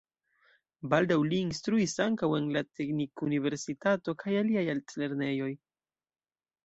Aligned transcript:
Baldaŭ 0.93 1.17
li 1.33 1.41
instruis 1.47 1.93
ankaŭ 2.07 2.29
en 2.37 2.47
la 2.57 2.63
Teknikuniversitato 2.79 4.17
kaj 4.25 4.35
aliaj 4.43 4.65
altlernejoj. 4.77 5.55